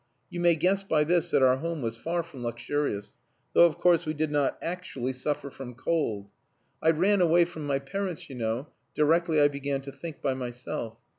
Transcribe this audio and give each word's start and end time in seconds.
You 0.31 0.39
may 0.39 0.55
guess 0.55 0.81
by 0.81 1.03
this 1.03 1.29
that 1.29 1.43
our 1.43 1.57
home 1.57 1.83
was 1.83 1.95
far 1.95 2.23
from 2.23 2.43
luxurious, 2.43 3.17
though 3.53 3.67
of 3.67 3.77
course 3.77 4.03
we 4.03 4.15
did 4.15 4.31
not 4.31 4.57
actually 4.59 5.13
suffer 5.13 5.51
from 5.51 5.75
cold. 5.75 6.31
I 6.81 6.89
ran 6.89 7.21
away 7.21 7.45
from 7.45 7.67
my 7.67 7.77
parents, 7.77 8.27
you 8.27 8.33
know, 8.35 8.69
directly 8.95 9.39
I 9.39 9.47
began 9.47 9.81
to 9.81 9.91
think 9.91 10.19
by 10.19 10.33
myself. 10.33 10.97